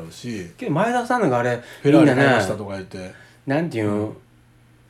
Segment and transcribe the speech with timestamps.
[0.00, 0.50] うし。
[0.56, 2.22] けど前田さんのがあれフェラーリみんなね。
[2.24, 3.12] 買いましたとか言って。
[3.46, 4.12] なんていうの、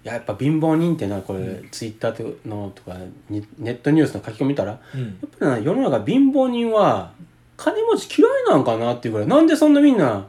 [0.02, 2.96] やっぱ貧乏人ってなこれ、ツイッターのとか
[3.28, 5.18] にネットニュースの書き込み見たらやうん。
[5.24, 7.12] っぱりな世の中貧乏人は
[7.56, 10.26] 金持ち嫌いなんかなっていうぐらいなんでそんなみんな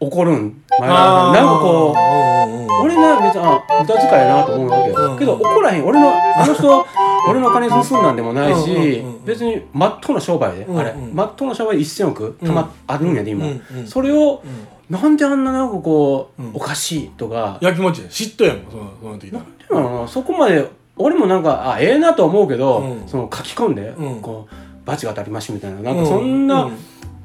[0.00, 0.62] 怒るん？
[0.78, 1.32] 前田さん。
[1.32, 5.86] なんかこううんうんうん俺な別にあ無駄遣いやなと思うわけよ、うんけど怒らへん。
[5.86, 6.86] 俺のあの人
[7.28, 13.46] 俺の金盗んだんでもないし、別にまっとうな商売で、あれまっとうな商売で1000億たま、あるんやで今、
[13.86, 14.68] それをうん。
[14.88, 16.50] なんであんななんかこう、うん。
[16.54, 17.58] おかしいとか。
[17.60, 18.08] やきもちや。
[18.08, 20.66] 嫉妬やもんそのその時だなんていうのそこまで
[20.96, 23.06] 俺もなんかあええなと思うけど、うん。
[23.08, 24.20] その書き込んで、うん。
[24.20, 25.80] こう罰が当たりましみたいな。
[25.80, 26.70] なんかそんなう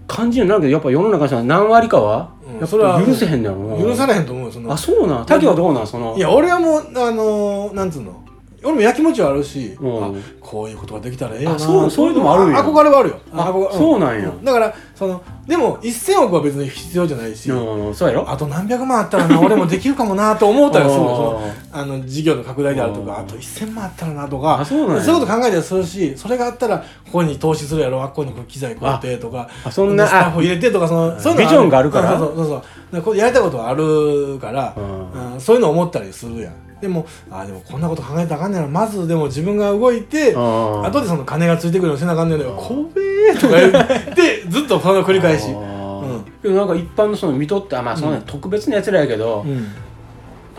[0.07, 2.31] 感じになるけどやっぱ世の中の何割かは、
[2.67, 3.81] それはぱ許せへんのやろな。
[3.81, 4.73] 許されへんと思うよその。
[4.73, 5.25] あそうなん？
[5.25, 5.87] 竹はどうなん？
[5.87, 6.17] その。
[6.17, 8.21] いや俺はもうあのーなんつうの？
[8.63, 10.03] 俺もやきもちはあるし、うん。
[10.03, 11.55] あこういうことができたらええよな。
[11.55, 12.61] あそうそういうのもあるんや。
[12.61, 13.19] 憧れはあるよ。
[13.33, 14.31] あ憧れそうなんや。
[14.43, 18.29] だからそのでも1000億は別に必要じゃないし、うんそうやろ？
[18.29, 21.07] あと何百万あったらな俺もできるかもなと思ったりするの。
[21.15, 21.41] その
[21.73, 23.07] ああの事業の拡大であるとうん。
[23.07, 25.03] かあと1000万あったらなとかあそうなんや。
[25.03, 32.17] いうこと考えたりするしそれがあったらここに投資するやろあっこにこう機材買ってとかあそんなスタッフ入れてとかそのそういうのビジョンがあるから？
[32.17, 32.55] そうそうそうそう。
[32.57, 35.33] だからこれやりたいことはあるから、うん。
[35.33, 36.53] うんそういうの思ったりするやん
[36.83, 38.69] でもあでもこんなこと考えたらあかんねやろ。
[38.69, 43.69] まずでも自分が動いてあ後でその金がついてくるのせなあかんねんだよ「こべー」とか言
[44.11, 46.55] ってずっとその繰り返し、あうん。
[46.55, 49.67] なんか一般の人の見とってあまあそんな特別なやつらやけど、うん。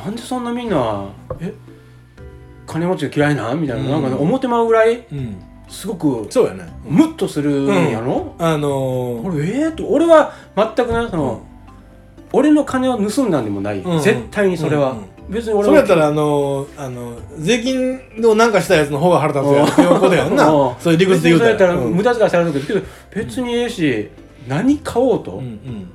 [0.02, 1.04] なんでそんなみんな
[1.40, 1.52] え？
[2.66, 3.60] 金持ちが嫌いなん？
[3.60, 3.90] みたいな,、うん。
[3.90, 5.36] なんかね思ってまうぐらいうん、
[5.68, 6.66] すごくそうやね。
[6.84, 11.42] ムッとするんやろ、あのー俺ええと俺は全くなその、
[12.32, 14.02] 俺の金を盗んだんでもない、うん。
[14.02, 19.66] 絶対にそれは、うんうん別に俺それやったらあのーあの税金をなんかしたやつの方が腹立つやん。
[19.66, 20.48] っていうことやんな。
[20.48, 20.74] うん。
[20.78, 21.58] そういう理屈で言うたら。
[21.58, 21.94] それやったらうん。
[21.94, 22.80] 無駄遣いされるけど、
[23.14, 24.10] 別にええし
[24.46, 25.90] 何買おうと、うんうん。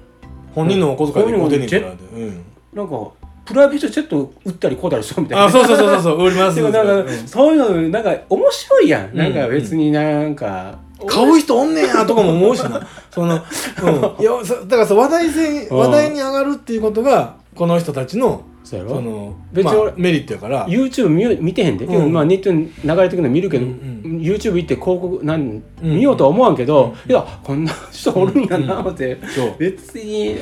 [0.54, 2.46] 本人のお小遣いで買うてんねんからでうん。
[2.74, 3.12] なんか
[3.46, 5.46] プライベートジェット売ったり買うたりしようみたいな。
[5.46, 6.02] あそうそうそうそう。
[6.02, 7.28] そ う売りますでもなんか、うん。
[7.28, 9.18] そういうのなんか面白いやん、うん。
[9.18, 10.78] なんか別になんか、
[11.08, 12.86] 買う人おんねんやとかも思うしな。
[13.10, 15.78] その、うん、いやそだからさ話題性うん。
[15.78, 18.96] 話題に上がるっていうことがこの人たちのそうやろ？
[18.96, 20.68] その別に俺まあ、メリットやから。
[20.68, 29.18] YouTube 見よ見てへんで、けどうんまあネットに流れてくるの見るけど、うん YouTube 行って広告なんうん見ようとは思わんけど、うんいやこんな人おるんやな思って、
[29.58, 30.38] 別に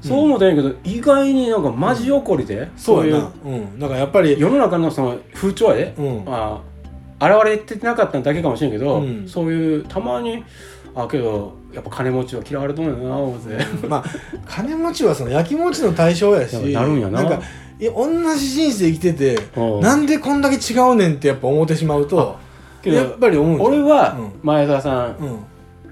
[0.00, 3.78] そう思ったんやけど、意外になんかマジ怒りで、そうやいなうん。
[3.78, 6.24] だからやっぱり世の中のその風潮やで、うん。
[6.24, 6.62] ま
[7.20, 9.28] あ現れてなかっただけかもしれんけど、うん。
[9.28, 10.44] そういうたまに
[10.94, 14.04] あけどやっぱ金持ちは嫌われとんやな思って、まあ
[14.46, 17.40] 金持ちはその焼きもちの対象やし なるんやなんか
[17.78, 19.80] いや同じ人生生きててうん。
[19.80, 22.36] なんでこんだけ違うねんってやっぱ思ってしまうと
[22.82, 24.32] けどやっぱり思う俺はうん。
[24.42, 25.38] 前澤さん、うん。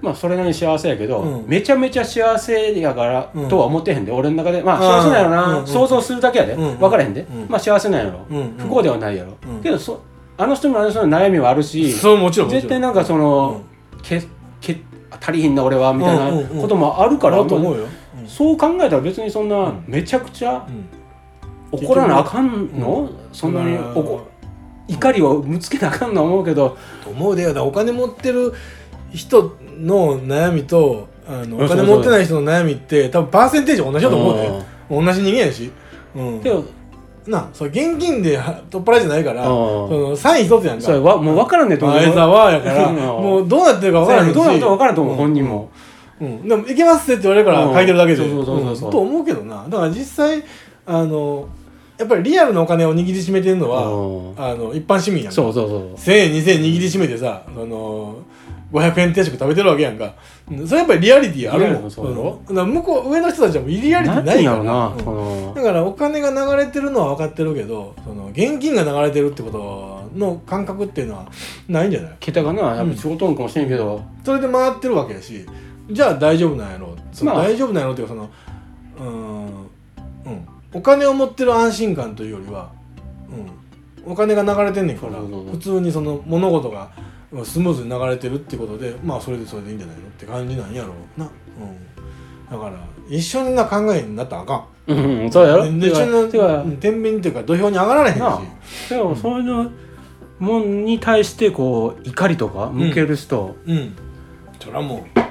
[0.01, 1.49] まあそれなりに幸せやけど、うん。
[1.49, 3.49] めちゃめちゃ幸せやからうん。
[3.49, 5.03] とは思ってへんで、俺の中でまああー。
[5.03, 8.55] 幸せなんやろな、うんうん想像するだけやで、うん分からへんで、うんまあ幸せなんやろ、うんうん。
[8.59, 9.61] 不幸ではないやろ、うん。
[9.63, 10.01] けどそ
[10.37, 12.61] あの人もあの人の悩みはあるしそうもちろんもちろん。
[12.63, 13.61] 絶対なんかその、
[14.03, 14.23] け
[14.61, 14.79] け
[15.21, 16.63] 足りひんな俺はみたいなうんうんうん。
[16.63, 17.85] こともあるから、あると思うよ。
[18.19, 18.27] うん。
[18.27, 19.85] そう考えたら別にそんなうん。
[19.87, 20.87] めちゃくちゃうん
[21.75, 24.27] 怒らなあかんの、そんなに怒
[24.87, 26.77] 怒りをぶつけなあかんのは思うけど。
[27.03, 27.55] と思うでよ。
[27.55, 28.53] だお金持ってる
[29.13, 34.37] 人の悩みとあのうんお金持ってない人の悩みって多分パーセンテージ同じだと思う。
[34.37, 34.51] で
[34.91, 35.71] 同じ人間やし、
[36.15, 36.43] うん、
[37.27, 39.49] なそう現金では取っ払いじゃないからうん。
[39.49, 40.83] そのサイン一つやんか。
[40.83, 41.99] それはもう分からんねんと思う。
[41.99, 42.97] 相沢やからうん。
[42.97, 44.35] もうどうなってるか分からへんし。
[44.35, 45.17] どうなるか分からんと思う、ん。
[45.17, 45.71] 本人も、
[46.21, 48.45] うん、でも行けますってって言われるから書いてるだけで、うん。
[48.45, 48.89] そうそうそうそう。
[48.89, 48.93] うん。
[48.93, 49.65] と思うけどな。
[49.69, 50.45] だから実際
[50.87, 51.49] あの
[51.99, 54.41] やっぱりリアルなお金を握りしめてるのは、うん。
[54.43, 55.33] あの一般市民やんか。
[55.33, 58.23] そうそうそう1000円2000円握りしめてさあの
[58.73, 60.15] 500円定食食べてるわけやんか。
[60.51, 61.85] うんそれやっぱりリアリティあるもん。
[61.85, 64.65] なそうだ向こう上の人たちはもうリアリティ何ないから。
[64.65, 71.31] な、うだからお金が流れてるのは分かってるけどその現金が流れてるってことの感覚っていうのは
[71.69, 72.17] ないんじゃない？
[72.19, 75.47] 桁がなやっぱ仕事んかもしれんけど、それで回ってるわけやし。
[75.91, 77.45] じゃあ大丈夫なんやろそのまあ。
[77.45, 78.31] 大丈夫なんやろっていうかその
[78.99, 79.47] うーん、
[80.25, 82.71] うん、お金を持ってる安心感というよりは、
[84.05, 86.91] うん、お金が流れてんねんから普通にその物事が
[87.45, 94.65] スムーズに流れてるってことでまあそれでそれでいいんじゃないのって感じなんやろうな、うん、だから一緒にな考えになったらあかん。
[94.87, 95.65] うんうんそうやろ。
[95.65, 96.05] で一緒
[96.65, 98.21] に天秤っていうか土俵に上がられへんし。
[98.91, 99.71] でもそういうの
[100.39, 103.97] もんに対してこう怒りとか向ける人、うん。
[104.61, 105.24] それはもう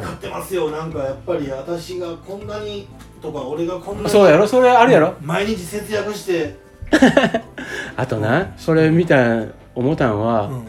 [0.00, 0.70] 分かってますよ。
[0.70, 2.88] なんかやっぱり私がこんなに
[3.20, 4.46] とか俺がこんなにそうやろ？
[4.46, 6.56] それあるやろ、毎日節約して、
[7.96, 10.62] あとなそれ見た思ったんは、うん。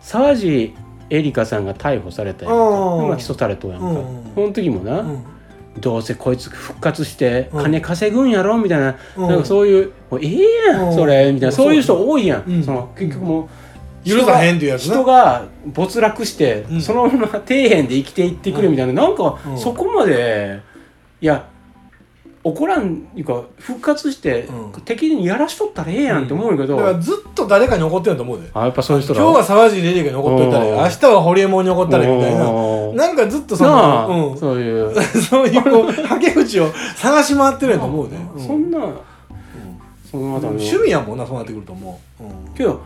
[0.00, 0.74] 沢地
[1.10, 3.04] エリカさんが逮捕されたやんか。
[3.06, 3.94] 今起訴されとうやんか、うん。
[4.34, 5.24] その時もな、うん。
[5.80, 7.62] どうせこいつ復活してうん。
[7.62, 8.58] 金稼ぐんやろ？
[8.58, 9.28] みたいな,、うん。
[9.28, 10.94] なんかそういう「もうええやん、うん。
[10.94, 11.52] それ」みたいな。
[11.56, 12.62] そういう人多いやん、うん。
[12.62, 13.48] その結局もう
[14.04, 14.94] 許さへんっていうやつな。
[14.94, 16.80] 人が没落して、うん。
[16.80, 19.58] そのまま 底辺で生きていってくれみたいな、なんかうん。
[19.58, 20.60] そこまで
[21.20, 21.44] いや
[22.44, 24.82] 怒らんいうか復活して、うん。
[24.84, 28.48] 敵にやらしとったらええやんって思うけど、だからずっと誰かに怒ってると思うで。
[28.52, 30.76] あやっぱそういう人今日は沢尻レリカに怒っといたらうん。
[30.78, 32.50] 明日はホリエモンに怒ったらみたいな。
[32.50, 36.66] うんなんかずっとその、うん、そういう、 そういうこう はけ口を
[36.96, 38.46] 探し回ってるんやと思うで、うん。
[38.46, 38.78] そんな、
[40.10, 42.54] その趣味やもんなそうなってくると思う、うん。
[42.54, 42.80] けど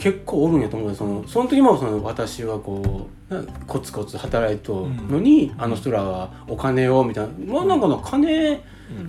[0.00, 8.60] 結構おるんやと思うよそのその時もその私はこうなコツコツ働いとのに、あの人らはお金をみたいな、まあなんかの金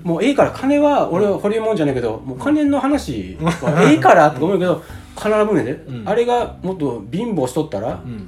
[0.03, 4.83] もうええから金は俺はホリエモンじゃないけどもう金の話はええからって思うけど
[5.15, 6.09] 金の分で、うん。
[6.09, 8.27] あれがもっと貧乏しとったらうん。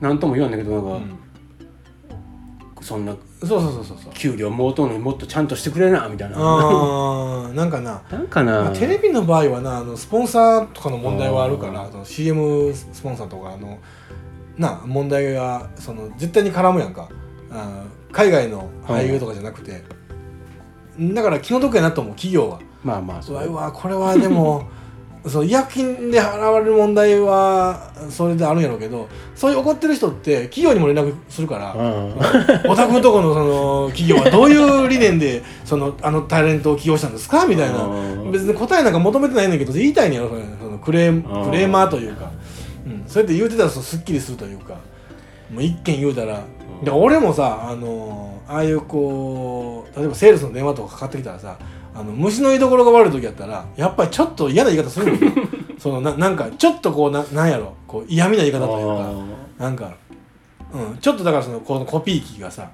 [0.00, 1.06] 何とも言わんだけどなんか、
[2.78, 2.84] うん。
[2.84, 3.16] そんな
[3.46, 3.96] そうそうそうそう。
[4.04, 6.36] そう給料もうとうのにもっとちゃんとしてくれなみたいな。
[6.38, 8.02] あーなんかな。
[8.10, 13.78] なんかな、まあ、テレビの場合はなあのスポンサーとかの問題はあるからその CM スポンサーとかあの
[14.56, 17.08] な問題がその絶対に絡むやんか。
[17.50, 19.82] あー海外の俳優とかじゃなくて、
[20.98, 22.60] だから気の毒やなと思う企業は。
[22.84, 24.68] まあまあうわうわこれはでも
[25.26, 32.12] そう違約金で払われる問題はそれであるんやろうけどそういう怒ってる人って企業にも連絡するから、うん。
[32.70, 37.46] お宅のとこのその企業はどういう理念でそのあのタレントを起用したんですか？
[37.46, 37.84] みたいな。
[37.84, 38.32] うん。
[38.32, 40.30] 別に答えなんか求めてないんだけど言いたいんやろ
[40.60, 42.30] そのクレークレーマーというか、
[42.86, 44.74] うん、そうやって言うてたらすっきりするというか。
[45.52, 46.40] もう一件言うたら、
[46.82, 51.58] で俺もさあのああいうこう例えばセールスの電話とかかかってきたらさ
[51.94, 55.32] あの虫の居所が悪い時やったらやっぱりちょっと嫌な言い方するんよ。
[55.78, 57.74] そのななんかちょっとこうななんやろ。
[57.86, 59.12] こう嫌味な言い方というか。
[59.58, 59.94] なんか、
[60.72, 62.70] うん、ちょっとだからそのこのコピー機がさ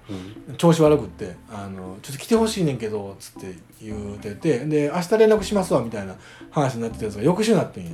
[0.48, 0.56] うん。
[0.56, 6.14] 調子悪くってあの「ちょっと来てほしいねんけど」つって言うててで「明日連絡しますわ」みたいな
[6.50, 7.90] 話になってたやつが翌週になってんや。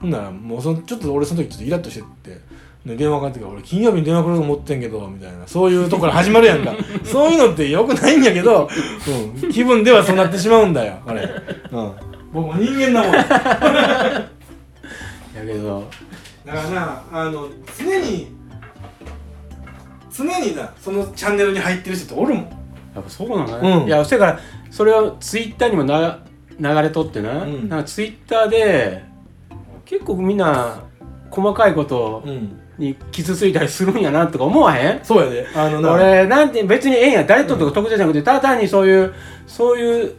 [0.00, 2.40] ほんならもうそのちょっと俺その時ちょっとイラッとしてって
[2.88, 5.46] で電話かかってきて俺金曜日に電話来ると思ってんけど」みたいな。
[5.46, 6.72] そういうとこから始まるやんか。
[7.04, 8.68] そういうのってよくないんやけど、
[9.42, 11.28] うん、気分ではそうなってしまうんだよあれ、
[11.70, 11.92] うん、
[12.32, 13.12] 僕も人間だもん。
[13.12, 13.18] だ
[15.36, 15.84] やけど。
[16.46, 17.48] からなあの
[17.78, 18.28] 常に
[20.10, 22.44] 常になそのチャンネルに入ってる人っておるもん。
[22.94, 23.86] やっぱそうなのね、うん。
[23.86, 24.38] いやそれから
[24.70, 26.20] それをツイッターにもな
[26.58, 27.68] 流れとってな,、うん。
[27.68, 29.04] なんかツイッターで
[29.84, 30.82] 結構みんな
[31.30, 35.04] 細かいことうんに傷ついたりするんやなとか思わへん？
[35.04, 35.46] そうやで。
[35.54, 37.24] あのな俺なんて別にええんや。
[37.24, 39.14] 誰ととか特定じゃなくてただ単にそういう
[39.46, 40.14] そういう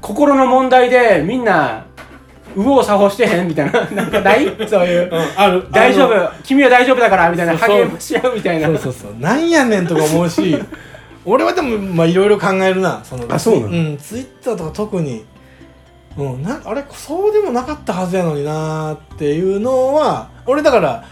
[0.00, 1.84] 心の問題でみんな
[2.54, 3.84] 右往左往してへんみたいな。
[3.90, 4.44] なんかない？
[4.68, 5.10] そういう。
[5.10, 5.64] うんある。
[5.70, 6.42] 大丈あ夫？
[6.44, 7.56] 君は大丈夫だからみたいな。
[7.56, 8.68] 励まし合うみたいな。
[8.68, 9.20] のそうそうそう。
[9.20, 10.58] なんやねんとか思うし
[11.24, 13.00] 俺はでもまあいろいろ考えるな。
[13.02, 13.72] そのあそうなの？
[13.92, 15.24] んツイッターとか特に。
[16.16, 21.04] うんなあれそうでもなかったはずやのになっていうのは俺だから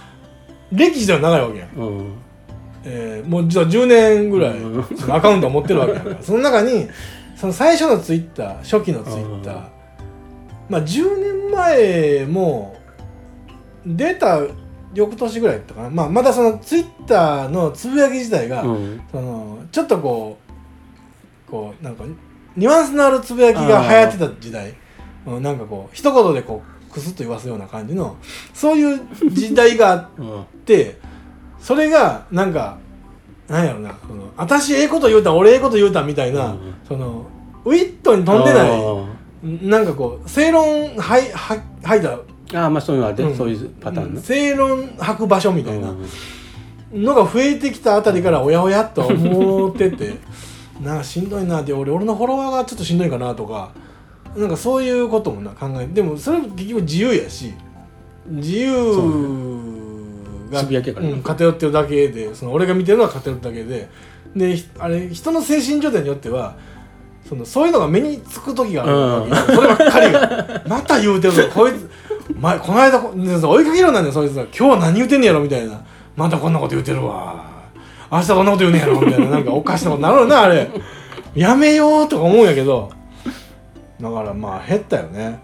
[0.73, 2.15] 歴史では長いわけやん、うん。
[2.85, 4.97] えーもう実は10年ぐらいうん。
[4.97, 6.89] そのアカウントを持ってるわけやから その中に
[7.37, 9.55] その最初のツイッター初期のツイッター。
[9.55, 9.63] うん。
[10.69, 12.77] まあ10年前も
[13.85, 14.41] 出た
[14.95, 19.01] 翌年ぐらいだったかな、まあ、まだそのツイッターのつぶやき自体が、うん。
[19.13, 20.39] そのちょっとこ
[21.49, 22.05] うこうなんか
[22.57, 24.71] ニュアンスのあるつぶやきが流行ってた時代。
[24.71, 24.77] うん
[25.43, 28.17] なんかこう一言でこうクスッと言わすような感じの
[28.55, 29.01] そういう
[29.31, 30.99] 時代があっうんて
[31.61, 32.79] それがなんか
[33.49, 36.75] なんやろなその私ええこと言うた俺ええこと言うたみたいな、うん。
[36.89, 37.27] その
[37.65, 38.81] ウィットに飛んでない
[39.65, 43.37] いなんかこう正論はいは吐いたああまあそういうのあるで、うん。
[43.37, 47.03] そういうパターンね、正論吐く場所みたいなうん。
[47.03, 50.15] のが増えてきたあたりからおやおやっと思ってて
[50.83, 53.73] なんかしんどいなって俺俺のフォロワーがちょっとしんどいかなとか
[54.37, 57.55] なんかそういうこともな考えでもそれも結局自由やし
[58.27, 58.97] 自由
[60.51, 60.83] がね。
[61.11, 63.89] うん、偏ってるだけでその俺が見てるのは偏ってるだけで
[64.35, 66.57] でひあれ人の精神状態によっては
[67.29, 70.63] そのそういうのが目につく時があるわけよ、そればっかりが。
[70.69, 71.43] また言うてるぞ。
[71.53, 71.91] こいつ
[72.39, 74.43] 前この間こ追いかけろなんだよそいつが。
[74.43, 75.85] 今日は何言うてんねやろみたいな。
[76.15, 77.45] またこんなこと言うてるわ。
[78.13, 79.31] 明日こんなこと言うねやろみたいな。
[79.31, 80.71] なんかおかしなことなるよなあれ。
[81.35, 82.93] やめようとか思うんやけど
[84.01, 85.39] だからまあ減ったよね。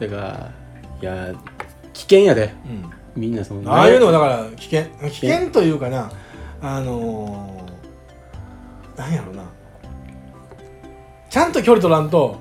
[0.00, 0.52] だから
[1.00, 1.34] いや
[1.92, 2.52] 危険やで。
[2.66, 2.90] うん。
[3.16, 6.10] みんなそのああいうのはだから危険危険というかな
[6.60, 9.44] あのー、なんやろな。
[11.30, 12.38] ちゃんと距離取らんと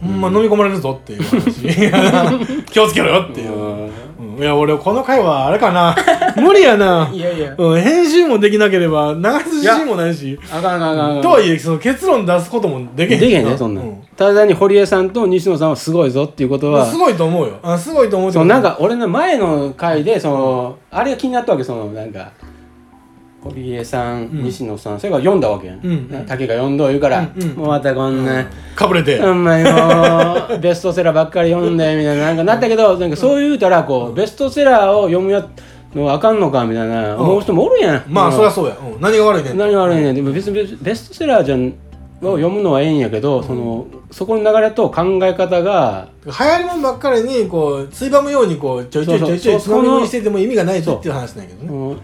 [0.00, 2.64] ほんま飲み込まれるぞっていう話。
[2.70, 3.90] 気をつけろよっていう、うん。
[4.36, 4.42] うん。
[4.42, 5.94] いや俺この回はあれかな。
[6.36, 7.10] 無理やな。
[7.12, 7.54] いやいや。
[7.56, 10.38] うん、編集もできなければ流す自信もないし。
[10.52, 11.22] あかんあかんあかん。
[11.22, 17.60] とはいえその結論出すこともできへんできへんねそんなん、うただに堀江さんと西野さんはすごいぞっていうことはすごいと思うよ。
[17.62, 22.32] あすごいと思うそうなんか俺の前の回でそのあれが気になったわけそのなんか
[23.44, 24.42] 堀江さん、ん。
[24.42, 25.92] 西野さんそれから読んだわけやん、うん。
[26.10, 26.26] うん。
[26.26, 27.22] 竹が読んどう言うから、
[27.54, 28.44] もうまたこんな、
[28.74, 35.48] かぶれて、ほんまにもうベストセラーばっかり読んでみたいななんかなったけどなんかそう言うたらこうベストセラーを読むや
[35.94, 37.16] のはあかんのかみたいな。
[37.16, 39.56] 思う人もおるやん、まあうんそりゃそうや、うん、何が悪いねん。
[39.56, 40.14] 何が悪いねん。
[40.16, 41.72] でも別にベストセラーじゃん
[42.20, 49.82] を読むのはええんやけど、そのそこの流れと考え方が流行りもんばっかりにこうついばむようにこうちょいちょいちょいちょいつそうそう。
[49.84, 51.68] まみ食いしてても意味がないぞっていう話なんやけどね。
[51.68, 52.00] うん。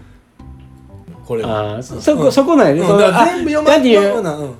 [1.25, 1.73] これは。
[1.73, 2.87] ああそそこそこなんやね、うん。
[2.87, 4.53] そのだから全部読まあないうような、うん。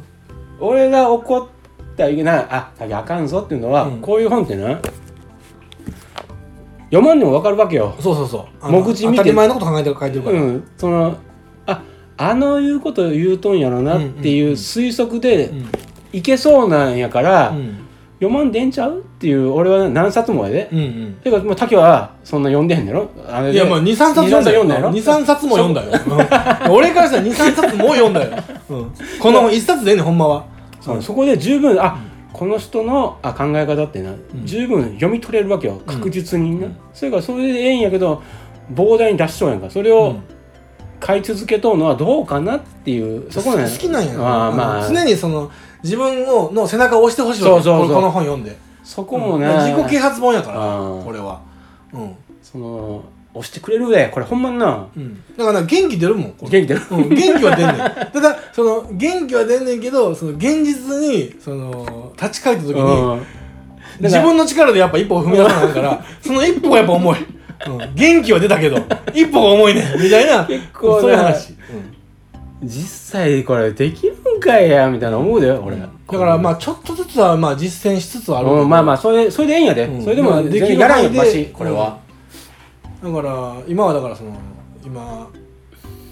[0.59, 1.47] 俺が怒っ
[1.95, 4.01] たらいけないああかんぞっていうのは、うん。
[4.01, 4.79] こういう本ってな
[6.85, 7.95] 読まんでも分かるわけよ。
[7.99, 8.71] そうそうそう。
[8.71, 9.17] 目次見て。
[9.17, 10.67] 当たり前のこと考えて書いてるから、うん。
[10.77, 11.17] その
[12.17, 15.65] ああの言うこと言うとんやろなっていう推測でうん
[16.15, 17.85] いけそうなんやから、うん。
[18.21, 21.13] 読まんでんちゃうっていう俺は何冊もやで、うんうん。
[21.21, 23.09] てかもう竹はそんな読んでへんねやろ。
[23.27, 24.89] あれでいやまあ23冊読んだよ。
[24.91, 25.99] 二三冊読んだやろ。
[25.99, 26.65] 23冊も読んだよ。
[26.65, 26.69] う。
[26.69, 26.71] ん。
[26.71, 30.45] 俺からしたら23冊も読んだよ、うん、この1冊でええねんほんまは。
[31.01, 31.99] そこで十分あ、
[32.31, 34.19] この人のあ考え方ってな、ん。
[34.45, 35.81] 十分読み取れるわけよ。
[35.85, 36.77] 確実にな、うん。
[36.93, 38.23] それからそれでええんやけど
[38.73, 39.69] 膨大に出しとうやんか。
[39.69, 40.34] それをうん
[40.99, 44.87] 買い続けとうのはどうかなっていうそこ好きなんやろあーまあ。
[44.87, 45.51] 常にその
[45.83, 48.57] 自分をの背中を押してほしいそうそうこの本読んで。
[48.83, 51.41] そこもね、自己啓発本やからこれは。
[51.91, 52.15] うん。
[52.43, 54.87] その押してくれるでこれほんまにな。
[54.95, 55.23] うん。
[55.35, 56.33] だからな元気出るもん。
[56.39, 56.81] 元気出る。
[56.91, 57.77] うん、元気は出んねん。
[57.77, 63.21] ただその元気は出んねんけどその現実にその立ち返った時にうん。
[63.99, 67.17] 自分の力でやっぱ一歩踏み出さないからその一歩がやっぱ重い、
[67.67, 68.77] うん、元気は出たけど
[69.13, 70.01] 一歩が重いねん。
[70.01, 70.45] みたいな。
[70.45, 71.53] 結構ねそういう話、
[72.61, 72.67] うん。
[72.67, 80.03] 実際これできるんかいやみたいな思うで俺、だからまあちょっとずつはまあ実践しつつはあるまあまあそれそれでええんやで、うん。
[80.03, 81.99] それでもまあ全然やらんよマシこれは、
[83.03, 84.35] だから今はだからその
[84.83, 85.29] 今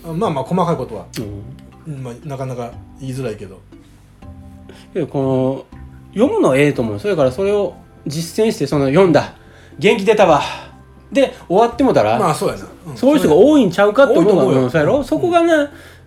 [0.03, 1.05] まあまあ細かいことは、
[1.87, 3.61] まあ、なかなか言いづらいけど。
[4.93, 5.79] けどこの
[6.13, 6.99] 読むのええと思う。
[6.99, 9.35] それからそれを実践してその読んだ。
[9.79, 10.43] 元気出たわ
[11.13, 12.97] で終わってもたら、まあそうやな、ん。
[12.97, 14.61] そういう人が多いんちゃうかって思う多いと思うよ。
[14.63, 15.03] うんそうやろ？
[15.03, 15.53] そこがね、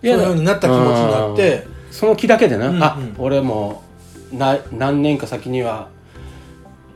[0.02, 1.64] そういうふうになった気持ちになって。
[1.66, 1.76] うん。
[1.92, 2.82] その気だけでな、うんうん。
[2.82, 3.82] あ俺も
[4.32, 5.88] な何年か先には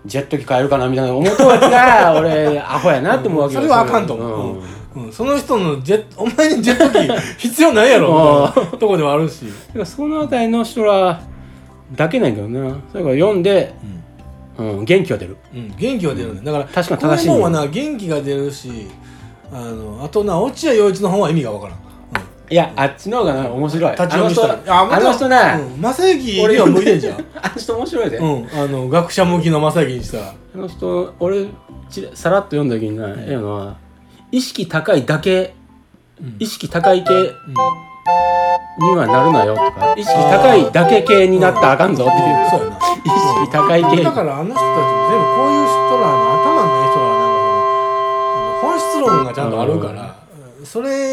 [0.04, 3.60] ジェット機買えるかなみたいな思うとやつが俺アホやなって思うわけよ。
[3.60, 5.06] それはあかんと思う、うんうん。
[5.06, 5.12] うん。
[5.12, 11.20] その人のジェ お前にジェット機必要ないやろとこではあるし、だからそのあたりの人ら
[11.96, 12.76] だけなんやけどな。
[12.92, 13.99] それから読んで、うん、
[14.84, 15.36] 元気は出る。
[15.54, 16.40] うん、元気は出るね。
[16.42, 18.88] だから確かに正しいこの本はな元気が出るし
[19.52, 21.78] あのあとな落合陽一の本は意味がわからん、
[22.50, 23.90] いやあっちの方がな面白い。
[23.92, 24.54] 立ち読みしたら。
[24.54, 27.24] あの人あの人な、うん、正行には向いてんじゃん。
[27.40, 30.34] あの人面白いで、うんあの学者向きの正行にしたら。
[30.54, 31.46] あの人俺
[31.88, 33.76] ちらさらっと読んだ時にな、ええのは
[34.32, 35.54] 意識高いだけ、
[36.20, 36.36] うん。
[36.38, 37.12] 意識高い系
[38.78, 42.76] にはなるなよとか意識高いだけ系になったらあかんぞっていう、そうやな。
[42.76, 43.08] 意
[43.44, 44.02] 識高い系。
[44.04, 47.34] だからあの人たちも全部こういう人らの頭のいい人らはなん
[48.56, 50.14] か本質論がちゃんとあるから、
[50.64, 51.08] それ